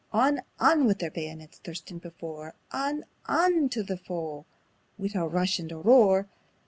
[0.11, 2.55] On, on, wi' their bayonets thirstin' before!
[2.73, 4.45] On, on tae the foe
[4.97, 6.27] wi' a rush and a roar!